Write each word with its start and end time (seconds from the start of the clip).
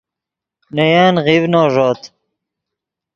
نے 0.75 0.85
ین 0.93 1.15
غیڤنو 1.25 1.63
ݱوت 1.73 2.01